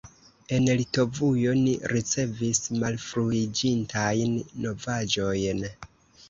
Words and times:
En 0.55 0.63
Litovujo 0.77 1.51
ni 1.59 1.73
ricevis 1.95 2.61
malfruiĝintajn 2.85 4.35
novaĵojn. 4.65 5.63